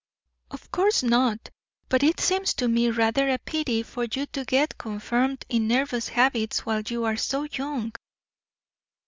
[0.49, 1.51] "Of course not;
[1.87, 6.07] but it seems to me rather a pity for you to get confirmed in nervous
[6.07, 7.93] habits while you are so young."